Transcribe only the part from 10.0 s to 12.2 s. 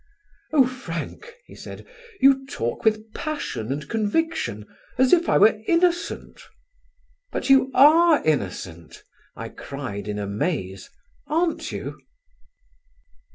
in amaze, "aren't you?"